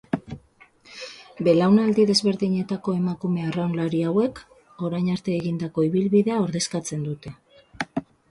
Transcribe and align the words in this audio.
Belaunaldi 1.47 2.05
desberdinetako 2.11 2.95
emakume 3.01 3.45
arraunlari 3.49 4.01
hauek, 4.11 4.41
orain 4.89 5.13
arte 5.17 5.37
egindako 5.41 5.85
ibilbidea 5.91 6.39
ordezkatzen 6.47 7.07
dute. 7.11 7.37